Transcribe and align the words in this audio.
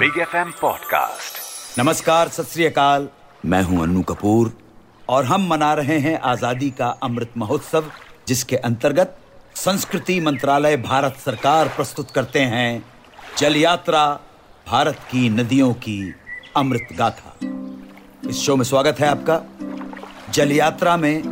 Big 0.00 0.18
F 0.18 0.36
M 0.36 0.52
podcast 0.60 1.80
नमस्कार, 1.80 2.28
सत 2.28 2.46
मैं 3.46 3.62
हूँ 3.62 3.82
अन्नू 3.82 4.02
कपूर 4.02 4.52
और 5.08 5.24
हम 5.24 5.48
मना 5.48 5.74
रहे 5.74 5.98
हैं 5.98 6.20
आज़ादी 6.20 6.70
का 6.70 6.86
अमृत 6.86 7.30
महोत्सव, 7.36 7.84
जिसके 8.28 8.56
अंतर्गत 8.56 9.18
संस्कृति 9.54 10.20
मंत्रालय 10.20 10.76
भारत 10.76 11.16
सरकार 11.24 11.68
प्रस्तुत 11.68 12.10
करते 12.10 12.40
हैं 12.40 12.84
जल 13.38 13.56
यात्रा, 13.56 14.20
भारत 14.68 14.94
की 14.94 15.28
नदियों 15.28 15.72
की 15.72 16.14
अमृत 16.56 16.88
गाथा। 16.92 17.36
इस 18.30 18.36
शो 18.36 18.56
में 18.56 18.64
स्वागत 18.64 19.00
है 19.00 19.08
आपका। 19.08 19.42
जल 20.32 20.52
यात्रा 20.52 20.96
में 20.96 21.22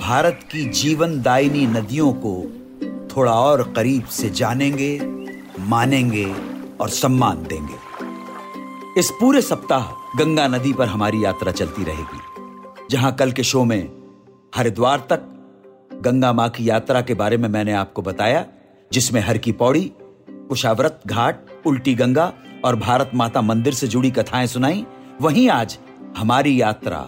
भारत 0.00 0.40
की 0.52 0.64
जीवन 0.64 0.72
जीवनदायिनी 0.72 1.66
नदियों 1.66 2.12
को 2.12 2.42
थोड़ा 3.16 3.32
और 3.32 3.72
करीब 3.72 4.04
से 4.04 4.30
जानेंगे, 4.30 5.00
मानेंगे 5.58 6.34
और 6.80 6.88
सम्मान 6.88 7.42
देंगे। 7.42 7.83
इस 8.98 9.10
पूरे 9.10 9.40
सप्ताह 9.42 9.86
गंगा 10.18 10.46
नदी 10.48 10.72
पर 10.72 10.88
हमारी 10.88 11.24
यात्रा 11.24 11.52
चलती 11.52 11.84
रहेगी, 11.84 12.18
जहाँ 12.90 13.12
कल 13.14 13.32
के 13.32 13.42
शो 13.42 13.64
में 13.64 13.88
हरिद्वार 14.54 14.98
तक 15.10 15.22
गंगा 16.02 16.32
माँ 16.32 16.48
की 16.48 16.68
यात्रा 16.68 17.00
के 17.00 17.14
बारे 17.14 17.36
में 17.36 17.48
मैंने 17.48 17.72
आपको 17.72 18.02
बताया, 18.02 18.44
जिसमें 18.90 19.20
हर 19.20 19.38
की 19.38 19.52
पौड़ी, 19.52 19.92
कुशाव्रत 20.28 21.00
घाट, 21.06 21.40
उल्टी 21.66 21.94
गंगा 21.94 22.32
और 22.64 22.76
भारत 22.76 23.10
माता 23.14 23.40
मंदिर 23.40 23.74
से 23.74 23.88
जुड़ी 23.88 24.10
कथाएँ 24.10 24.46
सुनाई, 24.46 24.86
वहीं 25.20 25.48
आज 25.48 25.78
हमारी 26.16 26.60
यात्रा 26.60 27.00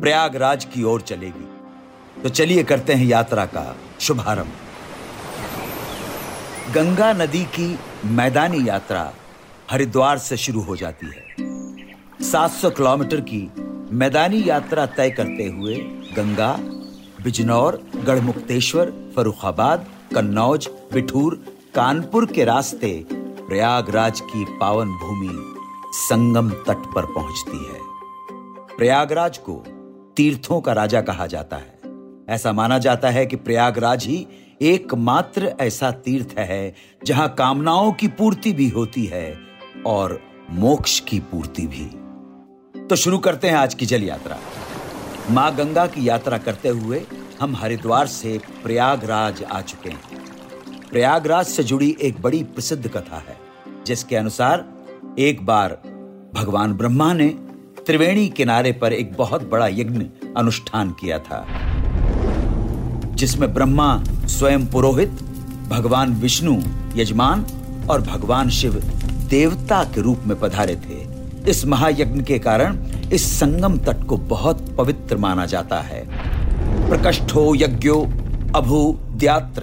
प्रयागराज 0.00 0.64
की 0.64 0.82
ओर 0.84 1.00
चलेगी। 1.02 2.22
तो 2.22 2.28
चलिए 2.28 2.62
करते 2.62 2.92
हैं 2.92 3.06
यात्रा 3.06 3.46
का 3.46 3.74
शुभारंभ। 4.00 4.52
गंगा 6.74 7.12
नदी 7.12 7.44
की 7.54 7.78
मैदानी 8.04 8.68
यात्रा 8.68 9.12
हरिद्वार 9.70 10.18
से 10.18 10.36
शुरू 10.36 10.60
हो 10.60 10.76
जाती 10.76 11.06
है। 11.06 11.46
700 12.22 12.70
किलोमीटर 12.70 13.20
की 13.20 13.52
मैदानी 13.92 14.42
यात्रा 14.46 14.86
तय 14.86 15.10
करते 15.10 15.46
हुए 15.46 15.74
गंगा, 16.16 16.58
बिजनौर, 17.24 17.82
गढ़मुक्तेश्वर, 17.96 19.12
फरुखाबाद, 19.16 19.86
कन्नौज, 20.14 20.68
बिठूर, 20.92 21.34
कानपुर 21.74 22.26
के 22.26 22.44
रास्ते 22.44 23.06
प्रयागराज 23.12 24.20
की 24.20 24.44
पावन 24.60 24.88
भूमि 24.88 25.54
संगम 25.94 26.50
तट 26.50 26.94
पर 26.94 27.04
पहुँचती 27.04 27.58
है। 27.58 27.80
प्रयागराज 28.76 29.38
को 29.38 29.64
तीर्थों 30.16 30.60
का 30.60 30.72
राजा 30.72 31.00
कहा 31.00 31.26
जाता 31.26 31.56
है। 31.56 31.78
ऐसा 32.28 32.52
माना 32.52 32.78
जाता 32.78 33.10
है 33.10 33.26
कि 33.26 33.36
प्रयागराज 33.36 34.06
ही 34.06 34.26
एकमात्र 34.62 35.54
ऐसा 35.60 35.90
तीर्थ 35.90 36.34
है 36.38 36.74
जहाँ 37.06 37.34
कामनाओं 37.38 37.92
की 37.92 38.08
पूर्ति 38.08 38.52
भी 38.52 38.68
होती 38.68 39.04
है 39.04 39.47
और 39.86 40.20
मोक्ष 40.50 40.98
की 41.00 41.18
पूर्ति 41.20 41.66
भी। 41.66 41.84
तो 42.88 42.96
शुरू 42.96 43.18
करते 43.18 43.48
हैं 43.48 43.56
आज 43.56 43.74
की 43.74 43.86
जल 43.86 44.02
यात्रा। 44.02 44.38
माँ 45.30 45.54
गंगा 45.56 45.86
की 45.86 46.08
यात्रा 46.08 46.38
करते 46.38 46.68
हुए 46.68 47.02
हम 47.40 47.56
हरिद्वार 47.56 48.06
से 48.06 48.38
प्रयागराज 48.62 49.42
आ 49.42 49.60
चुके 49.60 49.90
हैं। 49.90 50.80
प्रयागराज 50.90 51.46
से 51.46 51.62
जुड़ी 51.62 51.96
एक 52.00 52.20
बड़ी 52.22 52.42
प्रसिद्ध 52.44 52.88
कथा 52.88 53.16
है, 53.18 53.36
जिसके 53.86 54.16
अनुसार 54.16 54.64
एक 55.18 55.44
बार 55.46 55.78
भगवान 56.34 56.72
ब्रह्मा 56.72 57.12
ने 57.12 57.28
त्रिवेणी 57.86 58.28
किनारे 58.28 58.72
पर 58.72 58.92
एक 58.92 59.12
बहुत 59.16 59.48
बड़ा 59.50 59.66
यज्ञ 59.66 60.04
अनुष्ठान 60.36 60.90
किया 60.90 61.18
था, 61.18 61.44
जिसमें 63.14 63.52
ब्रह्मा 63.54 64.02
स्वयं 64.04 64.66
पुरोहित, 64.66 65.10
भगवान 65.68 66.14
विष्णु 66.14 66.56
यजमान 66.94 67.44
और 67.90 68.00
भगवान 68.00 68.48
शिव 68.50 68.80
देवता 69.28 69.84
के 69.84 70.00
रूप 70.00 70.18
में 70.26 70.40
पधारे 70.40 70.76
थे। 70.76 71.18
इस 71.50 71.66
महायज्ञ 71.66 72.22
के 72.22 72.38
कारण 72.38 72.78
इस 73.12 73.40
संगम 73.40 73.78
तट 73.78 74.04
को 74.04 74.16
बहुत 74.16 74.76
पवित्र 74.78 75.16
माना 75.16 75.46
जाता 75.46 75.80
है। 75.80 76.06
प्रकष्ठो 76.90 77.54
यज्ञो 77.54 78.02
अभु 78.56 78.98
द्यात्र, 79.10 79.62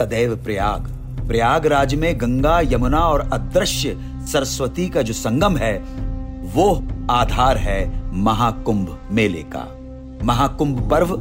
तदैव 0.00 0.36
प्रयाग। 0.36 0.90
प्रयागराज 1.28 1.94
में 1.94 2.20
गंगा, 2.20 2.60
यमुना 2.60 2.98
और 2.98 3.20
अदृश्य 3.20 3.98
सरस्वती 4.32 4.88
का 4.88 5.02
जो 5.02 5.12
संगम 5.12 5.56
है, 5.56 5.78
वो 6.54 6.82
आधार 7.10 7.56
है 7.56 8.12
महाकुंभ 8.14 8.98
मेले 9.10 9.44
का। 9.56 9.78
महाकुंभ 10.24 10.90
पर्व 10.90 11.14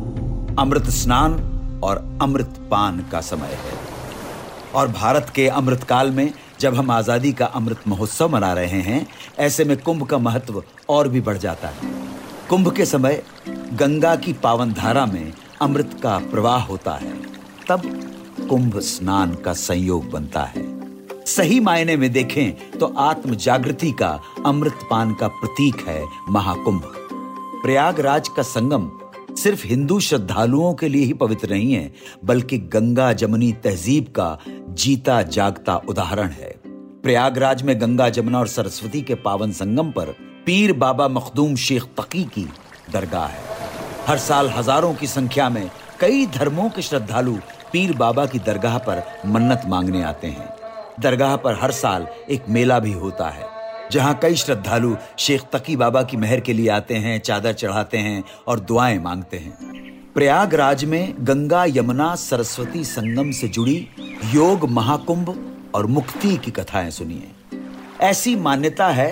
अमृत 0.62 0.90
स्नान 0.90 1.31
और 1.84 2.19
अमृत 2.22 2.68
पान 2.72 3.06
का 3.12 3.22
समय 3.22 3.48
है। 3.48 3.92
और 4.75 4.88
भारत 4.88 5.31
के 5.36 5.48
अमृत 5.48 5.84
काल 5.84 6.12
में 6.12 6.31
जब 6.62 6.76
हम 6.76 6.92
आज़ादी 6.92 7.32
का 7.34 7.46
अमृत 7.46 7.88
महोत्सव 7.88 8.30
मना 8.30 8.52
रहे 8.54 8.82
हैं, 8.82 9.06
ऐसे 9.40 9.64
में 9.66 9.78
कुंभ 9.78 10.06
का 10.08 10.18
महत्व 10.18 10.64
और 10.90 11.08
भी 11.08 11.22
बढ़ 11.22 11.38
जाता 11.38 11.68
है। 11.68 11.90
कुंभ 12.50 12.72
के 12.76 12.86
समय 12.86 13.22
गंगा 13.74 14.16
की 14.16 14.34
पावन 14.34 14.74
धारा 14.74 15.06
में 15.06 15.34
अमृत 15.62 16.00
का 16.04 16.18
प्रवाह 16.32 16.64
होता 16.64 16.94
है। 16.94 17.14
तब 17.70 17.82
कुंभ 18.50 18.80
स्नान 18.80 19.34
का 19.36 19.54
संयोग 19.54 20.10
बनता 20.12 20.44
है। 20.46 20.66
सही 21.28 21.60
मायने 21.60 21.96
में 21.98 22.12
देखें 22.12 22.78
तो 22.80 22.94
आत्म 23.00 23.36
जागृति 23.38 23.92
का 23.92 24.20
अमृत 24.46 24.88
पान 24.90 25.14
का 25.14 25.28
प्रतीक 25.28 25.88
है 25.88 26.04
महाकुंभ। 26.30 26.92
प्रयागराज 27.64 28.28
का 28.28 28.44
संगम 28.46 28.90
सिर्फ़ 29.44 29.66
हिंदू 29.68 30.00
श्रद्धालुओं 30.00 30.74
के 30.74 30.88
लिए 30.90 31.06
ही 31.06 31.13
पवित्र 31.13 31.50
नहीं 31.50 31.74
है, 31.74 31.91
बल्कि 32.25 32.57
गंगा 32.74 33.12
जमुनी 33.13 33.52
तहजीब 33.63 34.07
का 34.07 34.38
जीता 34.69 35.22
जागता 35.22 35.75
उदाहरण 35.90 36.29
है। 36.29 36.50
प्रयागराज 37.03 37.63
में 37.63 37.80
गंगा 37.81 38.09
जमुना 38.09 38.40
और 38.40 38.47
सरस्वती 38.47 39.01
के 39.01 39.16
पावन 39.16 39.51
संगम 39.51 39.91
पर 39.91 40.13
पीर 40.46 40.74
बाबा 40.74 41.07
मखदूम 41.07 41.56
शेख 41.56 41.84
तकी 42.00 42.24
की 42.24 42.47
दरगाह 42.94 43.28
है। 43.28 43.44
हर 44.07 44.18
साल 44.18 44.50
हज़ारों 44.50 44.94
की 44.94 45.07
संख्या 45.07 45.50
में 45.50 45.69
कई 46.00 46.25
धर्मों 46.28 46.69
के 46.69 46.81
श्रद्धालु 46.81 47.35
पीर 47.72 47.96
बाबा 47.97 48.25
की 48.25 48.40
दरगाह 48.40 48.78
पर 48.80 49.03
मन्नत 49.25 49.62
मांगने 49.68 50.03
आते 50.03 50.28
हैं। 50.28 50.50
दरगाह 51.00 51.35
पर 51.35 51.59
हर 51.62 51.72
साल 51.72 52.07
एक 52.30 52.50
मेला 52.50 52.80
भी 52.80 52.91
होता 52.94 53.30
है। 53.30 53.50
जहाँ 53.91 54.19
कई 54.22 54.35
श्रद्धालु 54.35 54.96
शेख 55.19 55.41
तकी 55.41 55.75
बाबा 55.75 56.03
की 56.03 56.18
मेहर 56.18 56.40
के 56.40 56.53
लिए 56.53 56.69
आते 56.69 56.96
हैं, 56.96 57.19
चादर 57.19 57.53
चढ़ाते 57.53 57.97
हैं 57.97 58.24
और 58.47 58.59
दुआएँ 58.59 59.00
मांगते 59.00 59.38
हैं। 59.38 60.13
प्रयागराज 60.13 60.85
में 60.85 61.13
गंगा 61.19 61.66
यमुना 61.66 62.16
सरस्वती 62.16 62.84
संगम 62.84 63.31
से 63.31 63.47
जुड़ी 63.47 63.88
योग 64.34 64.69
महाकुंभ 64.69 65.56
और 65.75 65.85
मुक्ति 65.85 66.35
की 66.38 66.51
कथाएँ 66.51 66.91
सुनिए। 66.91 67.31
ऐसी 68.01 68.35
मान्यता 68.35 68.88
है, 68.88 69.12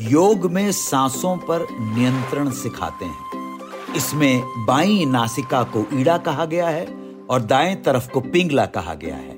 योग 0.00 0.50
में 0.52 0.72
सांसों 0.72 1.36
पर 1.36 1.66
नियंत्रण 1.70 2.50
सिखाते 2.50 3.04
हैं। 3.04 3.50
इसमें 3.96 4.42
बाई 4.66 5.04
नासिका 5.04 5.62
को 5.62 5.86
ईड़ा 5.94 6.18
कहा 6.18 6.44
गया 6.44 6.68
है 6.68 6.86
और 7.30 7.42
दाएँ 7.42 7.74
तरफ़ 7.76 8.10
को 8.10 8.20
पिंगला 8.20 8.66
कहा 8.66 8.94
गया 8.94 9.16
है। 9.16 9.31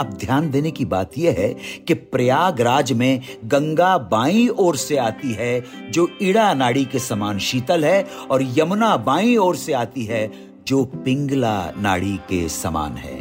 अब 0.00 0.10
ध्यान 0.12 0.50
देने 0.50 0.70
की 0.70 0.84
बात 0.84 1.18
यह 1.18 1.36
है 1.38 1.56
कि 1.88 1.94
प्रयागराज 1.94 2.92
में 2.92 3.20
गंगा 3.44 3.98
बाई 3.98 4.48
ओर 4.48 4.76
से 4.76 4.96
आती 4.96 5.32
है, 5.32 5.64
जो 5.90 6.08
इड़ा 6.22 6.54
नाड़ी 6.54 6.84
के 6.84 6.98
समान 6.98 7.38
शीतल 7.38 7.84
है, 7.84 8.06
और 8.30 8.42
यमुना 8.42 8.96
बाई 8.96 9.36
ओर 9.36 9.56
से 9.56 9.72
आती 9.72 10.04
है, 10.04 10.32
जो 10.66 10.84
पिंगला 10.84 11.72
नाड़ी 11.78 12.16
के 12.16 12.48
समान 12.48 12.92
है। 12.92 13.18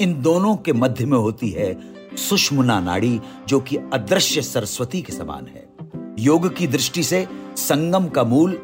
इन 0.00 0.22
दोनों 0.22 0.56
के 0.56 0.72
मध्य 0.72 1.06
में 1.06 1.18
होती 1.18 1.48
है 1.48 1.78
सुषमना 2.16 2.80
नाड़ी, 2.80 3.20
जो 3.48 3.60
कि 3.60 3.76
अदृश्य 3.76 4.42
सरस्वती 4.42 5.02
के 5.02 5.12
समान 5.12 5.46
है। 5.46 5.68
योग 6.18 6.56
की 6.56 6.66
दृष्टि 6.66 7.02
से 7.02 7.26
संगम 7.56 8.08
का 8.08 8.24
मूल 8.24 8.58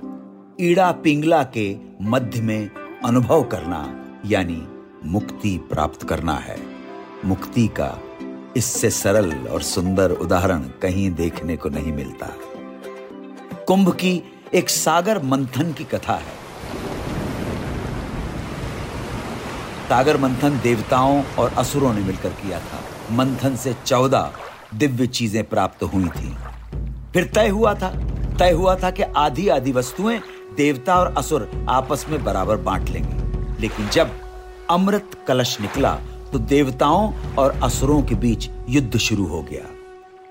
ईड़ा 0.61 0.93
पिंगला 0.93 1.43
के 1.43 1.77
मध्य 2.03 2.41
में 2.41 2.71
अनुभव 3.05 3.43
करना, 3.43 4.05
यानी 4.27 4.63
मुक्ति 5.05 5.59
प्राप्त 5.59 6.03
करना 6.03 6.35
है। 6.35 6.70
मुक्ति 7.25 7.67
का 7.67 8.03
इससे 8.57 8.91
सरल 8.91 9.33
और 9.33 9.63
सुंदर 9.63 10.11
उदाहरण 10.11 10.59
कहीं 10.59 11.11
देखने 11.11 11.57
को 11.57 11.69
नहीं 11.69 11.93
मिलता। 11.93 12.27
कुंभ 13.65 13.95
की 13.95 14.23
एक 14.55 14.71
सागर 14.71 15.23
मंथन 15.23 15.73
की 15.73 15.85
कथा 15.85 16.13
है। 16.13 16.41
सागर 19.89 20.17
मंथन 20.17 20.61
देवताओं 20.63 21.25
और 21.39 21.53
असुरों 21.53 21.95
ने 21.95 22.01
मिलकर 22.01 22.29
किया 22.29 22.59
था। 22.59 22.81
मंथन 23.13 23.57
से 23.57 23.77
चौदह 23.87 24.33
दिव्य 24.75 25.07
चीज़ें 25.07 25.45
प्राप्त 25.45 25.83
हुई 25.83 26.09
थी। 26.09 26.37
फिर 27.13 27.31
तय 27.35 27.49
हुआ 27.49 27.75
था, 27.75 27.91
तय 28.39 28.51
हुआ 28.51 28.77
था 28.77 28.91
कि 28.91 29.03
आधी 29.03 29.49
आधी 29.49 29.73
वस्तुएँ 29.73 30.21
देवता 30.57 30.99
और 30.99 31.15
असुर 31.19 31.67
आपस 31.69 32.07
में 32.09 32.25
बराबर 32.25 32.57
बांट 32.57 32.89
लेंगे। 32.89 33.21
लेकिन 33.61 33.89
जब 33.89 34.11
अमृत 34.71 35.11
कलश 35.29 35.61
निकला 35.61 35.99
तो 36.33 36.39
देवताओं 36.39 37.13
और 37.39 37.59
असुरों 37.63 38.03
के 38.03 38.15
बीच 38.15 38.49
युद्ध 38.69 38.99
शुरू 38.99 39.27
हो 39.27 39.43
गया। 39.43 39.67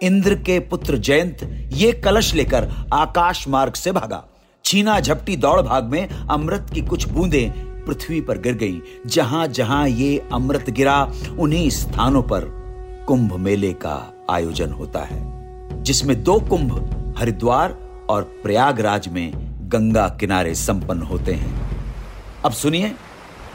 इंद्र 0.01 0.35
के 0.35 0.59
पुत्र 0.59 0.97
जयंत 0.97 1.43
ये 1.73 1.91
कलश 1.93 2.33
लेकर 2.33 2.69
आकाश 2.93 3.47
मार्ग 3.47 3.73
से 3.73 3.91
भागा। 3.91 4.23
छीना 4.65 4.99
झपटी 4.99 5.35
दौड़ 5.37 5.61
भाग 5.61 5.83
में 5.83 6.07
अमृत 6.09 6.67
की 6.73 6.81
कुछ 6.81 7.07
बूंदें 7.07 7.51
पृथ्वी 7.85 8.19
पर 8.21 8.37
गिर 8.37 8.53
गईं। 8.53 8.79
जहाँ 9.05 9.47
जहाँ 9.47 9.87
ये 9.89 10.17
अमृत 10.33 10.69
गिरा, 10.69 11.01
उन्हीं 11.39 11.69
स्थानों 11.69 12.21
पर 12.21 12.45
कुंभ 13.07 13.33
मेले 13.33 13.71
का 13.73 13.97
आयोजन 14.29 14.71
होता 14.71 15.03
है, 15.03 15.83
जिसमें 15.83 16.23
दो 16.23 16.39
कुंभ, 16.39 17.15
हरिद्वार 17.19 17.77
और 18.09 18.23
प्रयागराज 18.43 19.07
में 19.07 19.31
गंगा 19.71 20.07
किनारे 20.09 20.53
संपन्न 20.55 21.01
होते 21.01 21.33
हैं। 21.33 21.53
अब 22.45 22.51
सुनिए, 22.51 22.91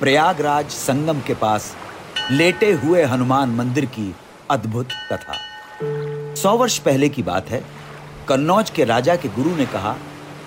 प्रयागराज 0.00 0.68
संगम 0.68 1.20
के 1.20 1.34
पास 1.34 1.74
लेटे 2.32 2.72
हुए 2.72 3.02
हनुमान 3.04 3.50
मंदिर 3.50 3.84
की 3.84 4.14
अद्भुत 4.50 4.88
कथा। 5.12 5.32
सौ 6.34 6.56
वर्ष 6.56 6.78
पहले 6.78 7.08
की 7.08 7.22
बात 7.22 7.50
है। 7.50 7.64
कन्नौज 8.28 8.70
के 8.70 8.84
राजा 8.84 9.16
के 9.16 9.28
गुरु 9.28 9.56
ने 9.56 9.66
कहा 9.66 9.96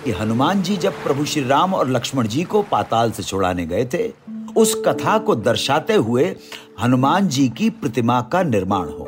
कि 0.06 0.12
हनुमान 0.12 0.62
जी 0.62 0.78
जब 0.78 1.04
प्रभु 1.04 1.26
श्री 1.26 1.44
राम 1.48 1.74
और 1.74 1.90
लक्ष्मण 1.90 2.28
जी 2.28 2.44
को 2.44 2.62
पाताल 2.62 3.12
से 3.12 3.24
छुड़ाने 3.24 3.66
गए 3.66 3.86
थे, 3.86 4.14
उस 4.56 4.84
कथा 4.88 5.18
को 5.18 5.36
दर्शाते 5.36 5.94
हुए 5.94 6.36
हनुमान 6.82 7.28
जी 7.28 7.50
की 7.50 7.70
प्रतिमा 7.70 8.22
का 8.22 8.44
निर्माण 8.44 8.86
हो। 8.86 9.08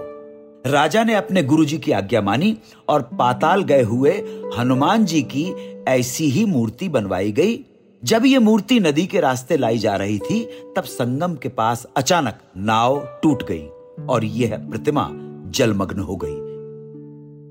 राजा 0.65 1.03
ने 1.03 1.13
अपने 1.13 1.43
गुरु 1.43 1.65
जी 1.65 1.77
की 1.77 1.91
आज्ञा 1.91 2.21
मानी 2.21 2.57
और 2.87 3.01
पाताल 3.01 3.63
गए 3.63 3.81
हुए 3.81 4.11
हनुमान 4.57 5.05
जी 5.05 5.21
की 5.21 5.51
ऐसी 5.87 6.29
ही 6.29 6.45
मूर्ति 6.45 6.89
बनवाई 6.89 7.31
गई 7.31 7.65
जब 8.03 8.25
यह 8.25 8.39
मूर्ति 8.39 8.79
नदी 8.79 9.05
के 9.07 9.19
रास्ते 9.19 9.57
लाई 9.57 9.77
जा 9.77 9.95
रही 9.95 10.19
थी, 10.19 10.43
तब 10.75 10.83
संगम 10.83 11.33
के 11.35 11.49
पास 11.49 11.85
अचानक 11.97 12.39
नाव 12.57 12.99
टूट 13.23 13.43
गई 13.43 13.65
और 14.05 14.25
यह 14.25 14.55
प्रतिमा 14.57 15.09
जलमग्न 15.49 15.99
हो 15.99 16.15
गई। 16.15 16.35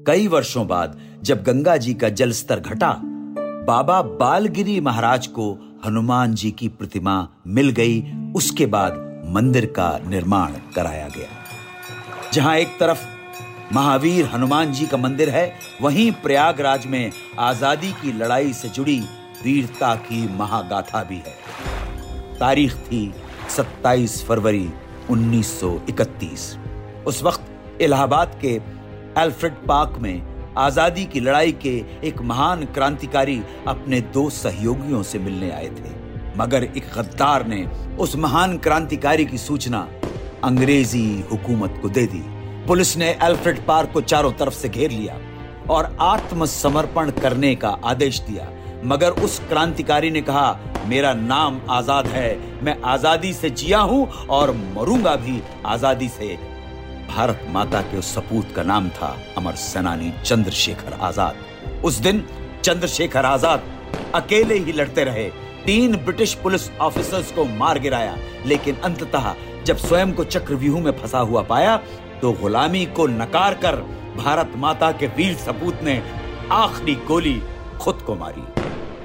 कई 0.07 0.29
वर्षों 0.29 0.67
बाद 0.67 0.99
जब 1.23 1.43
गंगा 1.43 1.77
जी 1.77 1.95
का 1.95 2.09
जल 2.09 2.33
स्तर 2.33 2.61
घटा, 2.61 2.93
बाबा 3.67 4.01
बालगिरी 4.03 4.81
महाराज 4.81 5.27
को 5.27 5.53
हनुमान 5.85 6.35
जी 6.35 6.51
की 6.51 6.69
प्रतिमा 6.69 7.29
मिल 7.47 7.71
गई। 7.71 8.01
उसके 8.37 8.67
बाद 8.67 8.97
मंदिर 9.27 9.67
का 9.67 9.91
निर्माण 10.09 10.53
कराया 10.75 11.09
गया। 11.09 11.29
जहाँ 12.33 12.57
एक 12.57 12.77
तरफ़ 12.81 13.07
महावीर 13.75 14.27
हनुमान 14.27 14.73
जी 14.73 14.87
का 14.87 14.97
मंदिर 14.97 15.31
है, 15.31 15.53
वहीं 15.83 16.11
प्रयागराज 16.13 16.87
में 16.87 17.13
आज़ादी 17.39 17.93
की 17.93 18.13
लड़ाई 18.13 18.53
से 18.53 18.69
जुड़ी 18.69 19.01
वीरता 19.45 19.95
की 19.97 20.27
महागाथा 20.29 21.03
भी 21.03 21.17
है। 21.17 21.37
तारीख 22.39 22.75
थी 22.87 23.03
27 23.51 24.23
फरवरी 24.25 24.69
1931 25.11 26.57
उस 27.07 27.23
वक्त 27.23 27.81
इलाहाबाद 27.83 28.39
के 28.41 28.55
एल्फ्रेड 29.21 29.55
पार्क 29.67 29.99
में 29.99 30.55
आज़ादी 30.59 31.05
की 31.05 31.21
लड़ाई 31.21 31.53
के 31.63 31.75
एक 32.05 32.21
महान 32.23 32.65
क्रांतिकारी 32.75 33.41
अपने 33.69 34.01
दो 34.15 34.29
सहयोगियों 34.31 35.03
से 35.03 35.19
मिलने 35.19 35.51
आए 35.51 35.69
थे। 35.69 35.97
मगर 36.39 36.65
एक 36.65 36.91
गद्दार 36.97 37.47
ने 37.47 37.65
उस 37.99 38.17
महान 38.17 38.57
क्रांतिकारी 38.59 39.25
की 39.27 39.39
सूचना 39.39 39.87
अंग्रेज़ी 40.45 41.07
हुकूमत 41.31 41.79
को 41.83 41.89
दे 41.89 42.07
दी। 42.07 42.23
पुलिस 42.67 42.97
ने 42.97 43.17
एल्फ्रेड 43.23 43.65
पार्क 43.67 43.91
को 43.93 44.01
चारों 44.03 44.33
तरफ़ 44.33 44.55
से 44.55 44.69
घेर 44.69 44.91
लिया 44.91 45.19
और 45.71 45.97
आत्मसमर्पण 46.01 47.11
करने 47.11 47.55
का 47.55 47.69
आदेश 47.85 48.21
दिया। 48.21 48.45
मगर 48.85 49.11
उस 49.11 49.39
क्रांतिकारी 49.49 50.11
ने 50.11 50.21
कहा, 50.23 50.59
मेरा 50.87 51.13
नाम 51.15 51.61
आज़ाद 51.71 52.07
है। 52.07 52.63
मैं 52.63 52.77
आज़ादी 52.83 53.33
से 53.33 53.51
जिया 53.53 53.79
हूँ 53.81 54.07
और 54.31 54.53
मरूँगा 54.77 55.15
भी 55.17 55.43
आज़ादी 55.67 56.09
से। 56.09 56.37
भारत 57.09 57.47
माता 57.51 57.81
के 57.83 57.97
उस 57.99 58.15
सपूत 58.15 58.53
का 58.57 58.63
नाम 58.63 58.89
था 58.91 59.17
अमर 59.37 59.55
सेनानी 59.57 60.13
चंद्रशेखर 60.25 60.99
आज़ाद। 61.01 61.83
उस 61.85 61.99
दिन 61.99 62.25
चंद्रशेखर 62.65 63.27
आज़ाद 63.27 63.63
अकेले 64.15 64.59
ही 64.59 64.73
लड़ते 64.73 65.05
रहे। 65.05 65.29
तीन 65.67 65.97
ब्रिटिश 65.97 66.35
पुलिस 66.35 66.71
ऑफिसर्स 66.73 67.33
को 67.33 67.45
मार 67.47 67.79
गिराया, 67.79 68.17
लेकिन 68.47 68.77
अंततः 68.77 69.35
जब 69.65 69.77
स्वयं 69.79 70.13
को 70.13 70.25
चक्रव्यूह 70.27 70.81
में 70.81 70.91
फंसा 70.93 71.19
हुआ 71.21 71.43
पाया 71.45 71.77
तो 72.21 72.33
गुलामी 72.33 72.85
को 72.87 73.07
नकार 73.07 73.55
कर 73.55 73.77
भारत 74.17 74.53
माता 74.57 74.91
के 74.93 75.07
वीर 75.09 75.35
सपूत 75.37 75.83
ने 75.83 76.03
आखिरी 76.53 76.95
गोली 77.09 77.41
खुद 77.81 78.03
को 78.07 78.15
मारी। 78.17 78.43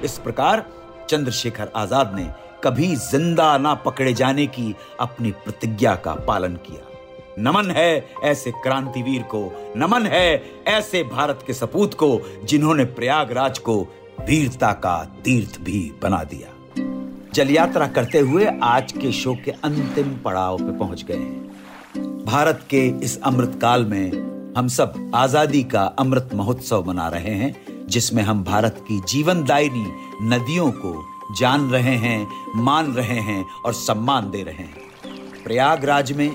इस 0.04 0.18
प्रकार 0.18 0.64
चंद्रशेखर 1.10 1.70
आज़ाद 1.76 2.14
ने 2.16 2.28
कभी 2.64 2.94
ज़िंदा 2.96 3.56
ना 3.58 3.74
पकड़े 3.74 4.12
जाने 4.14 4.46
की 4.46 4.74
अपनी 5.00 5.30
प्रतिज्ञा 5.44 5.94
का 5.94 6.14
पालन 6.28 6.54
किया। 6.66 7.42
नमन 7.42 7.70
है 7.70 8.04
ऐसे 8.24 8.50
क्रांतिवीर 8.62 9.22
को, 9.22 9.72
नमन 9.76 10.06
है 10.06 10.42
ऐसे 10.68 11.02
भारत 11.04 11.44
के 11.46 11.52
सपूत 11.52 11.94
को, 11.94 12.20
जिन्होंने 12.44 12.84
प्रयागराज 12.84 13.58
को 13.58 13.80
वीरता 14.20 14.72
का 14.72 14.96
तीर्थ 15.24 15.60
भी 15.60 15.80
बना 16.02 16.22
दिया। 16.24 16.52
जल 17.34 17.50
यात्रा 17.50 17.86
करते 17.86 18.18
हुए 18.20 18.46
आज 18.62 18.92
के 18.92 19.12
शो 19.12 19.34
के 19.44 19.50
अंतिम 19.50 20.16
पड़ाव 20.16 20.58
पे 20.58 20.78
पहुँच 20.78 21.04
गए 21.04 21.14
हैं। 21.14 22.24
भारत 22.24 22.60
के 22.70 22.86
इस 23.04 23.20
अमृत 23.22 23.58
काल 23.62 23.84
में 23.84 24.10
हम 24.56 24.68
सब 24.68 25.10
आज़ादी 25.14 25.62
का 25.64 25.82
अमृत 25.98 26.30
महोत्सव 26.34 26.84
मना 26.86 27.08
रहे 27.08 27.34
हैं। 27.34 27.54
जिसमें 27.88 28.22
हम 28.22 28.42
भारत 28.44 28.84
की 28.88 29.00
जीवनदायिनी 29.08 29.86
नदियों 30.22 30.70
को 30.76 30.94
जान 31.38 31.68
रहे 31.70 31.96
हैं, 31.96 32.26
मान 32.56 32.92
रहे 32.92 33.20
हैं 33.20 33.44
और 33.64 33.72
सम्मान 33.72 34.30
दे 34.30 34.42
रहे 34.42 34.54
हैं। 34.54 35.42
प्रयागराज 35.44 36.12
में 36.12 36.34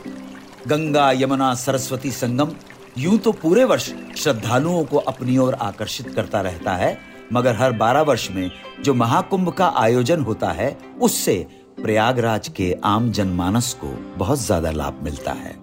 गंगा 0.68 1.12
यमुना 1.12 1.54
सरस्वती 1.56 2.12
संगम 2.12 2.52
यूँ 2.98 3.18
तो 3.18 3.32
पूरे 3.32 3.64
वर्ष 3.64 3.92
श्रद्धालुओं 4.18 4.84
को 4.84 4.98
अपनी 4.98 5.38
ओर 5.38 5.54
आकर्षित 5.54 6.14
करता 6.16 6.42
रहता 6.42 6.76
है, 6.76 6.98
मगर 7.34 7.56
हर 7.56 7.72
बारह 7.72 8.02
वर्ष 8.02 8.30
में 8.32 8.50
जो 8.84 8.94
महाकुंभ 8.94 9.50
का 9.50 9.74
आयोजन 9.78 10.22
होता 10.22 10.52
है, 10.52 10.78
उससे 11.02 11.46
प्रयागराज 11.82 12.48
के 12.48 12.76
आम 12.84 13.12
जनमानस 13.12 13.74
को 13.74 13.88
बहुत 14.18 14.40
ज़्यादा 14.40 14.72
लाभ 14.72 15.00
मिलता 15.04 15.32
है। 15.34 15.56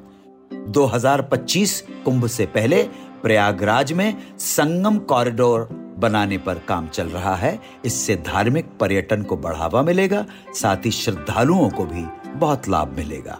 2025 0.68 1.80
कुंभ 2.04 2.26
से 2.26 2.46
पहले 2.46 2.82
प्रयागराज 3.22 3.92
में 3.92 4.38
संगम 4.38 4.98
कॉरिडोर 4.98 5.68
बनाने 5.98 6.38
पर 6.38 6.54
काम 6.58 6.88
चल 6.88 7.06
रहा 7.06 7.34
है। 7.34 7.60
इससे 7.84 8.16
धार्मिक 8.16 8.66
पर्यटन 8.80 9.22
को 9.22 9.36
बढ़ावा 9.36 9.82
मिलेगा, 9.82 10.26
साथ 10.54 10.76
ही 10.84 10.90
श्रद्धालुओं 10.90 11.70
को 11.70 11.84
भी 11.84 12.04
बहुत 12.30 12.68
लाभ 12.68 12.88
मिलेगा। 12.88 13.38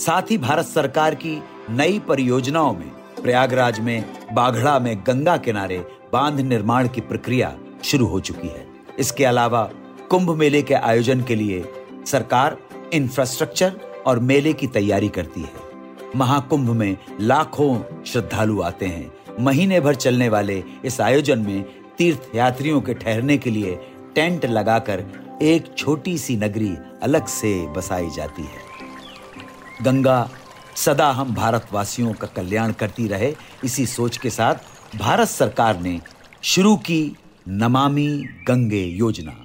साथ 0.00 0.22
ही 0.22 0.38
भारत 0.38 0.66
सरकार 0.66 1.14
की 1.14 1.42
नई 1.70 1.98
परियोजनाओं 1.98 2.72
में 2.74 2.88
प्रयागराज 3.22 3.80
में 3.80 4.04
बाघड़ा 4.32 4.78
में 4.78 4.96
गंगा 5.06 5.36
किनारे 5.36 5.84
बाँध 6.12 6.40
निर्माण 6.40 6.88
की 6.88 7.00
प्रक्रिया 7.00 7.56
शुरू 7.84 8.06
हो 8.06 8.20
चुकी 8.20 8.48
है। 8.48 8.66
इसके 8.98 9.24
अलावा 9.24 9.70
कुंभ 10.10 10.30
मेले 10.30 10.62
के 10.62 10.74
आयोजन 10.74 11.22
के 11.22 11.34
लिए 11.34 11.64
सरकार 12.06 12.56
इंफ्रास्ट्रक्चर 12.92 13.80
और 14.06 14.18
मेले 14.18 14.52
की 14.52 14.66
तैयारी 14.66 15.08
करती 15.08 15.40
है। 15.40 15.67
महाकुंभ 16.16 16.70
में 16.70 16.96
लाखों 17.20 18.04
श्रद्धालु 18.04 18.62
आते 18.62 18.86
हैं। 18.86 19.12
महीने 19.40 19.80
भर 19.80 19.94
चलने 19.94 20.28
वाले 20.28 20.64
इस 20.84 21.00
आयोजन 21.00 21.38
में 21.38 21.64
तीर्थ 21.98 22.30
यात्रियों 22.34 22.80
के 22.80 22.94
ठहरने 22.94 23.38
के 23.38 23.50
लिए 23.50 23.78
टेंट 24.14 24.46
लगाकर 24.46 25.04
एक 25.42 25.74
छोटी 25.78 26.18
सी 26.18 26.36
नगरी 26.36 26.76
अलग 27.02 27.26
से 27.26 27.66
बसाई 27.66 28.10
जाती 28.10 28.42
है। 28.42 28.68
गंगा 29.82 30.30
सदा 30.76 31.10
हम 31.10 31.34
भारतवासियों 31.34 32.12
का 32.12 32.26
कल्याण 32.26 32.72
करती 32.72 33.08
रहे, 33.08 33.34
इसी 33.64 33.86
सोच 33.86 34.16
के 34.16 34.30
साथ 34.30 34.54
भारत 34.98 35.28
सरकार 35.28 35.80
ने 35.80 36.00
शुरू 36.42 36.76
की 36.76 37.16
नमामि 37.48 38.28
गंगे 38.48 38.84
योजना। 38.84 39.44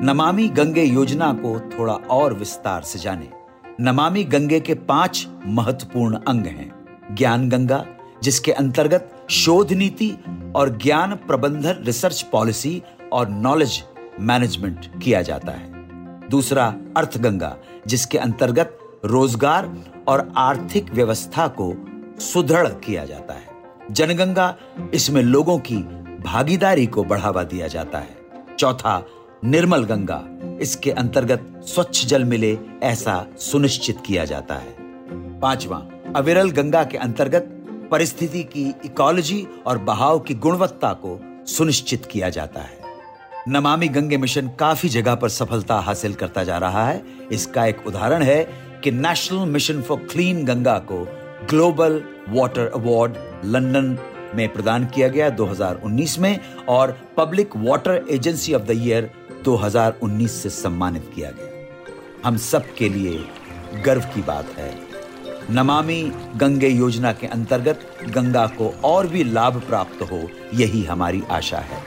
नमामि 0.00 0.48
गंगे 0.48 0.84
योजना 0.84 1.32
को 1.32 1.78
थोड़ा 1.78 1.94
और 1.94 2.34
विस्तार 2.34 2.82
से 2.82 2.98
जाने। 2.98 3.43
नमामि 3.80 4.22
गंगे 4.24 4.58
के 4.60 4.74
पाँच 4.74 5.26
महत्वपूर्ण 5.46 6.18
अंग 6.28 6.46
हैं। 6.46 7.14
ज्ञान 7.14 7.48
गंगा, 7.48 7.84
जिसके 8.22 8.52
अंतर्गत 8.52 9.26
शोध 9.30 9.72
नीति 9.72 10.10
और 10.56 10.76
ज्ञान 10.76 11.14
प्रबंधन 11.14 11.82
रिसर्च 11.86 12.22
पॉलिसी 12.22 12.82
और 13.12 13.28
नॉलेज 13.28 13.82
मैनेजमेंट 14.20 14.86
किया 15.02 15.22
जाता 15.22 15.52
है। 15.52 16.28
दूसरा 16.28 16.66
अर्थ 16.96 17.18
गंगा 17.18 17.56
जिसके 17.86 18.18
अंतर्गत 18.18 18.78
रोज़गार 19.04 19.72
और 20.08 20.32
आर्थिक 20.36 20.92
व्यवस्था 20.94 21.48
को 21.48 21.72
सुदृढ़ 22.20 22.68
किया 22.68 23.04
जाता 23.04 23.34
है। 23.34 23.48
जनगंगा, 23.90 24.54
इसमें 24.94 25.22
लोगों 25.22 25.58
की 25.58 25.76
भागीदारी 26.24 26.86
को 26.86 27.04
बढ़ावा 27.04 27.42
दिया 27.42 27.68
जाता 27.68 27.98
है। 27.98 28.16
चौथा 28.58 28.96
निर्मल 29.44 29.84
गंगा 29.84 30.22
इसके 30.60 30.90
अंतर्गत 30.90 31.60
स्वच्छ 31.64 32.06
जल 32.06 32.24
मिले 32.24 32.58
ऐसा 32.82 33.26
सुनिश्चित 33.38 33.98
किया 34.06 34.24
जाता 34.24 34.54
है। 34.54 34.76
पांचवा, 35.40 35.86
अविरल 36.16 36.50
गंगा 36.50 36.84
के 36.84 36.98
अंतर्गत 36.98 37.48
परिस्थिति 37.90 38.42
की 38.42 38.74
इकोलॉजी 38.84 39.46
और 39.66 39.78
बहाव 39.78 40.18
की 40.18 40.34
गुणवत्ता 40.34 40.92
को 40.92 41.20
सुनिश्चित 41.46 42.06
किया 42.06 42.28
जाता 42.28 42.60
है। 42.60 42.78
नमामि 43.48 43.88
गंगे 43.88 44.16
मिशन 44.16 44.48
काफ़ी 44.48 44.88
जगह 44.88 45.14
पर 45.14 45.28
सफलता 45.28 45.78
हासिल 45.78 46.14
करता 46.14 46.44
जा 46.44 46.58
रहा 46.58 46.88
है। 46.88 47.04
इसका 47.32 47.66
एक 47.66 47.86
उदाहरण 47.86 48.22
है 48.22 48.44
कि 48.84 48.90
national 48.90 49.38
mission 49.38 49.82
for 49.82 49.98
clean 49.98 50.44
Ganga 50.44 50.78
को 50.78 51.04
ग्लोबल 51.50 52.02
वाटर 52.28 52.66
अवार्ड 52.66 53.14
लंदन 53.44 53.98
में 54.34 54.52
प्रदान 54.52 54.86
किया 54.86 55.08
गया 55.08 55.30
2019 55.30 56.18
में 56.18 56.40
और 56.68 57.00
public 57.16 57.50
water 57.56 58.04
agency 58.10 58.54
of 58.54 58.62
the 58.62 58.70
year 58.70 59.10
2019 59.44 60.42
से 60.42 60.50
सम्मानित 60.50 61.10
किया 61.14 61.30
गया। 61.30 61.50
हम 62.24 62.36
सब 62.36 62.74
के 62.74 62.88
लिए 62.88 63.24
गर्व 63.84 64.02
की 64.14 64.22
बात 64.22 64.46
है। 64.58 64.72
नमामि 65.50 66.02
गंगे 66.36 66.68
योजना 66.68 67.12
के 67.12 67.26
अंतर्गत 67.26 67.80
गंगा 68.10 68.46
को 68.46 68.68
और 68.84 69.06
भी 69.06 69.24
लाभ 69.24 69.60
प्राप्त 69.60 70.02
हो, 70.02 70.20
यही 70.54 70.82
हमारी 70.84 71.22
आशा 71.30 71.58
है। 71.58 71.82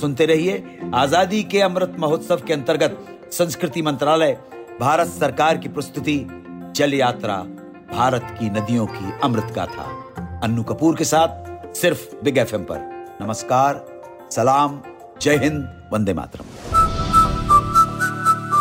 सुनते 0.00 0.26
रहिए 0.26 0.78
आज़ादी 0.94 1.42
के 1.42 1.60
अमृत 1.60 1.96
महोत्सव 1.98 2.42
के 2.46 2.52
अंतर्गत 2.52 3.06
संस्कृति 3.32 3.82
मंत्रालय, 3.82 4.38
भारत 4.80 5.08
सरकार 5.08 5.58
की 5.58 5.68
प्रस्तुति, 5.68 6.18
जल 6.76 6.94
यात्रा, 6.94 7.36
भारत 7.92 8.36
की 8.40 8.50
नदियों 8.50 8.86
की 8.86 9.12
अमृत 9.24 9.52
गाथा। 9.54 9.88
अन्नू 10.44 10.62
कपूर 10.62 10.96
के 10.96 11.04
साथ 11.04 11.74
सिर्फ़ 11.74 12.24
बिग 12.24 12.38
एफएम 12.38 12.62
पर। 12.62 12.78
नमस्कार, 13.22 13.84
सलाम, 14.32 14.80
जय 15.22 15.36
हिंद, 15.36 15.88
वंदे 15.92 16.14
मातरम। 16.14 16.59